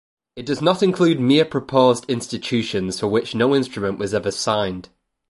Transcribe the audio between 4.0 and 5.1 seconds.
ever signed.